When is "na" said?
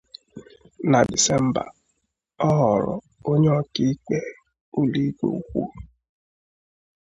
0.91-0.99